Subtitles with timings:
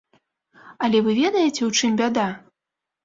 [0.87, 2.27] Але вы ведаеце, у чым бяда?